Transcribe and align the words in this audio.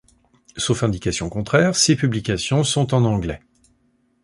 Sauf 0.57 0.81
indication 0.81 1.29
contraire, 1.29 1.75
ces 1.75 1.95
publications 1.95 2.63
sont 2.63 2.95
en 2.95 3.05
anglais. 3.05 3.43